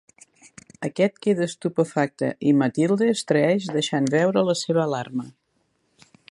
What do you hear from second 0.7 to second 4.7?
Aquest queda estupefacte i Matilde es traeix deixant veure la